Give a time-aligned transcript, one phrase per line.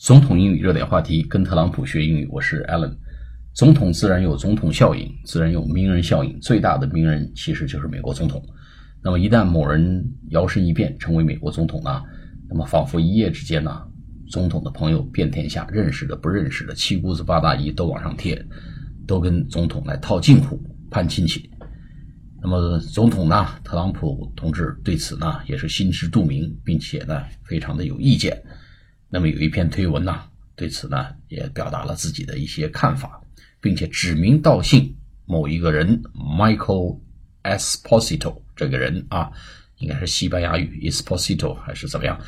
[0.00, 2.96] 总统英语热点话题，跟特朗普学英语，我是 Alan。
[3.52, 6.38] 总统自然有总统效应，自然有名人效应。
[6.38, 8.40] 最大的名人其实就是美国总统。
[9.02, 12.00] 那么一旦某人摇身一变成为美国总统呢，
[12.48, 13.82] 那么仿佛一夜之间呢，
[14.30, 18.40] 总统的朋友遍天下，认识的不认识的，七姑子八大姨都往上贴，
[19.04, 20.62] 都跟总统来套近乎、
[20.92, 21.50] 攀亲戚。
[22.40, 28.40] 那么总统呢，特朗普同志对此呢也是心知肚明，并且呢非常的有意见。
[29.08, 30.22] 那么有一篇推文呢，
[30.54, 33.20] 对此呢也表达了自己的一些看法，
[33.60, 34.94] 并且指名道姓
[35.24, 36.98] 某一个人 Michael
[37.42, 39.30] Esposito 这个人啊，
[39.78, 42.20] 应该是西班牙语 Esposito 还是怎么样？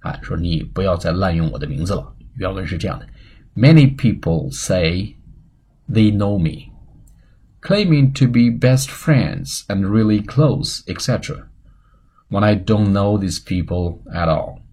[0.00, 2.14] 啊，说你不要再滥用我的名字了。
[2.34, 3.06] 原文是这样的
[3.54, 5.16] ：Many people say
[5.88, 6.70] they know me,
[7.62, 11.48] claiming to be best friends and really close, etc.
[12.28, 14.65] When I don't know these people at all.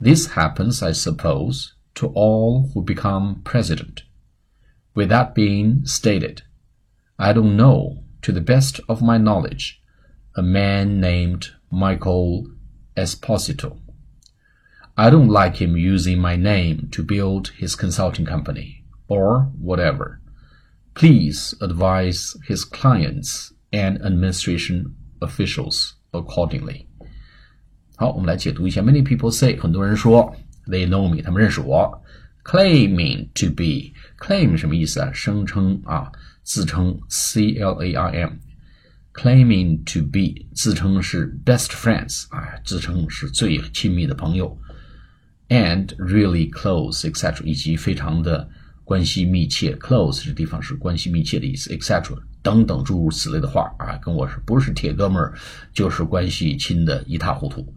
[0.00, 4.02] This happens, I suppose, to all who become president.
[4.94, 6.42] With that being stated,
[7.18, 9.82] I don't know, to the best of my knowledge,
[10.34, 12.50] a man named Michael
[12.96, 13.78] Esposito.
[14.96, 20.20] I don't like him using my name to build his consulting company, or whatever.
[20.94, 26.89] Please advise his clients and administration officials accordingly.
[28.00, 28.80] 好，我们来解读一下。
[28.80, 30.34] Many people say，很多人说
[30.66, 32.02] ，they know me，他们认识我。
[32.42, 35.12] Claiming to be，claim 什么意思啊？
[35.12, 36.10] 声称啊，
[36.42, 36.98] 自称。
[37.10, 44.58] C L A I M，claiming to be，自称是 best friends，啊，自称是最亲密的朋友。
[45.50, 48.48] And really close，etc，以及非常的
[48.90, 49.76] 关系密切。
[49.76, 55.32] Close 这地方是关系密切的意思，etc，等等诸如此类的话啊，跟我是不是铁哥们儿，
[55.72, 57.72] 就是关系亲的一塌糊涂。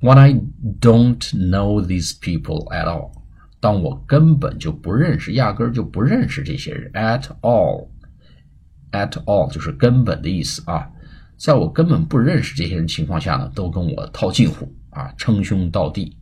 [0.00, 0.40] When I
[0.80, 3.12] don't know these people at all，
[3.60, 6.90] 当我根本就不认识，压根儿就不认识这些人。
[6.94, 10.90] At all，at all 就是根本的意思啊。
[11.36, 16.16] 在我根本不认识这些人情况下呢，都跟我套近乎啊，称兄道弟。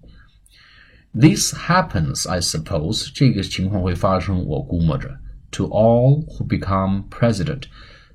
[1.14, 5.20] This happens, I suppose，这个情况会发生，我估摸着。
[5.52, 7.64] To all who become president，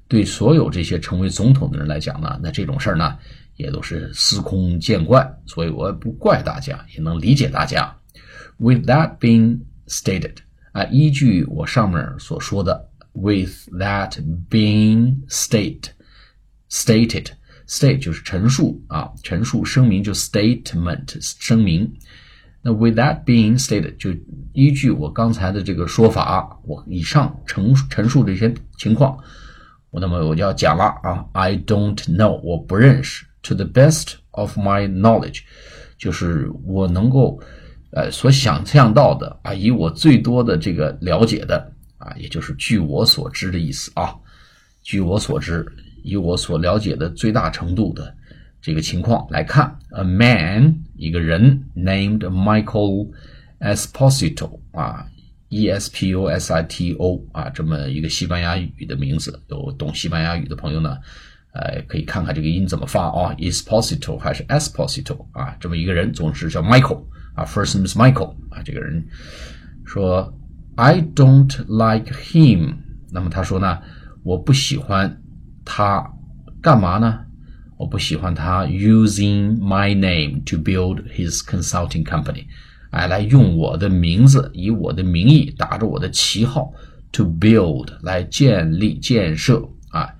[0.09, 3.19] 对所有这些成为总统的人来讲呢，那这种事儿呢。
[3.59, 7.93] 也都是司空见惯，所以我不怪大家，也能理解大家。
[8.56, 10.37] With that being stated，
[10.71, 14.12] 啊，依据我上面所说的，with that
[14.49, 21.93] being state，stated，state 就是陈述啊，陈述声明就 statement 声明。
[22.66, 24.09] 那 with that being stated，就
[24.53, 29.18] 依据我刚才的这个说法，我以上陈陈述这些情况，
[29.90, 33.25] 我那么我就要讲了啊，I don't know，我不认识。
[33.44, 35.41] To the best of my knowledge，
[35.97, 37.38] 就是我能够，
[37.91, 44.16] 呃，所想象到的啊，以我最多的这个了解的啊，也就是据我所知的意思啊，
[44.81, 45.66] 据我所知，
[46.03, 48.16] 以我所了解的最大程度的
[48.63, 53.09] 这个情况来看，a man 一个人 named Michael
[53.59, 55.06] Esposito 啊
[55.50, 60.97] ，E S P O S I T O 啊，这么一个西班牙语的名字，有懂西班牙语的朋友呢。
[61.52, 65.56] 呃，可以看看这个音怎么发啊，Esposito 还是 Esposito 啊？
[65.59, 67.03] 这么一个人，总之叫 Michael
[67.35, 68.63] 啊，First name is Michael 啊。
[68.63, 69.06] 这个人
[69.85, 70.34] 说
[70.78, 72.75] ，I don't like him。
[73.12, 73.81] 那么他说呢，
[74.23, 75.22] 我不喜欢
[75.66, 76.13] 他，
[76.62, 77.25] 干嘛呢？
[77.78, 82.45] 我不喜欢他 using my name to build his consulting company，
[82.91, 86.73] 哎，来用我的名字，以我的名义，打着我的旗号
[87.11, 90.13] to build 来建立建设啊。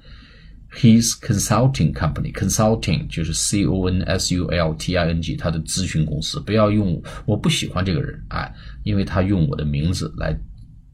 [0.76, 6.40] His consulting company, consulting 就是 C O N S U L T I N G，他的咨询公司。
[6.40, 8.52] 不要用，我不喜欢这个人，哎，
[8.84, 10.36] 因为他用我的名字来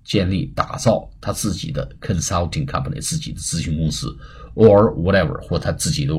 [0.03, 4.13] 建立、打造他自己的 consulting company，自己的咨询公司
[4.59, 6.13] ，or whatever，或他自己的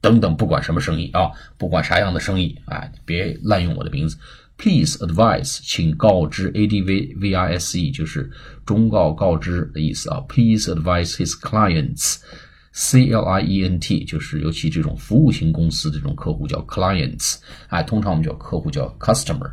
[0.00, 4.18] 等等，不管什么生意啊，不管啥样的生意，啊，别滥用我的名字。
[4.56, 8.30] Please advise，请告知 A D V V I S E 就是
[8.66, 10.20] 忠告、告知的意思啊。
[10.28, 17.36] Please advise his clients，C L I E N T 就是尤其这种服务型公司这种客户叫 clients，
[17.68, 19.50] 哎，通常我们叫客户叫 customer，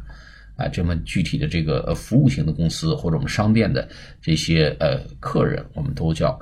[0.57, 3.87] 哎，这么具体的这个呃服务型的公司或者我们商店的
[4.21, 6.37] 这些呃客人，我们都叫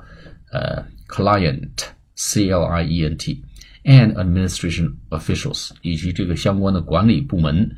[0.52, 7.70] 呃 client，C L I E N T，and administration officials 以及这个相关的管理部门。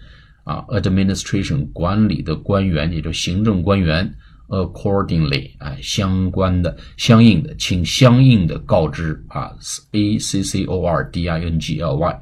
[0.44, 4.14] 啊，administration 管理的官员，也就行政官员
[4.48, 9.54] ，accordingly 啊，相关的、相应的，请相应的告知啊
[9.92, 12.20] ，a c c o r d i n g l y，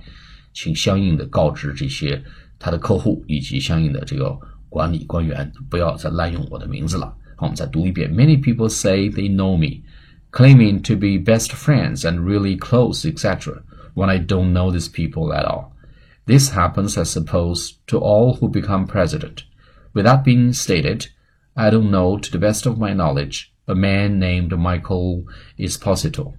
[0.52, 2.20] 请相应的告知这些
[2.58, 4.37] 他的客户以及相应的这个
[4.69, 7.14] 管理官员不要再滥用我的名字了。
[7.37, 8.12] 好，我们再读一遍。
[8.12, 9.82] Many people say they know me,
[10.35, 13.63] claiming to be best friends and really close, etc.
[13.93, 15.75] When I don't know these people at all.
[16.25, 19.43] This happens, I suppose, to all who become president.
[19.93, 21.07] With that being stated,
[21.57, 25.25] I don't know, to the best of my knowledge, a man named Michael
[25.59, 26.35] Esposito.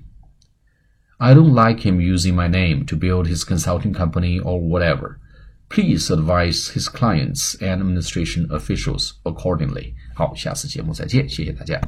[1.21, 5.21] I don't like him using my name to build his consulting company or whatever.
[5.69, 9.95] Please advise his clients and administration officials accordingly.
[10.15, 11.83] 好，下次节目再见，谢谢大家。